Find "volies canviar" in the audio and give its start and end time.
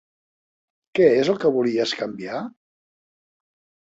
1.57-2.39